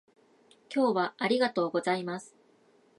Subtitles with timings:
[0.73, 2.35] 今日はありがとうございます